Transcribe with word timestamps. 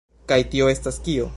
Kaj 0.31 0.39
tio 0.55 0.71
estas 0.77 0.99
kio? 1.09 1.29